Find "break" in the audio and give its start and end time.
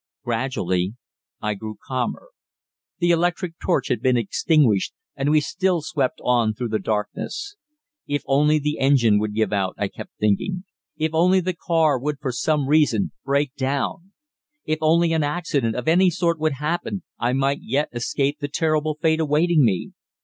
13.23-13.53